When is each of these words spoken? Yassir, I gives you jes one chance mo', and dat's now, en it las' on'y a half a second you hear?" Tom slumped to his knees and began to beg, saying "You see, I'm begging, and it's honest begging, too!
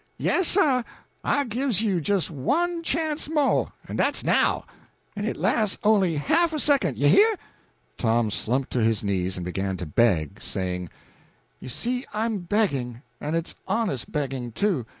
Yassir, 0.17 0.83
I 1.23 1.43
gives 1.43 1.83
you 1.83 2.01
jes 2.03 2.27
one 2.31 2.81
chance 2.81 3.29
mo', 3.29 3.71
and 3.87 3.99
dat's 3.99 4.23
now, 4.23 4.65
en 5.15 5.25
it 5.25 5.37
las' 5.37 5.77
on'y 5.83 6.15
a 6.15 6.17
half 6.17 6.53
a 6.53 6.59
second 6.59 6.97
you 6.97 7.07
hear?" 7.07 7.35
Tom 7.99 8.31
slumped 8.31 8.71
to 8.71 8.81
his 8.81 9.03
knees 9.03 9.37
and 9.37 9.45
began 9.45 9.77
to 9.77 9.85
beg, 9.85 10.41
saying 10.41 10.89
"You 11.59 11.69
see, 11.69 12.03
I'm 12.15 12.39
begging, 12.39 13.03
and 13.19 13.35
it's 13.35 13.53
honest 13.67 14.11
begging, 14.11 14.53
too! 14.53 14.87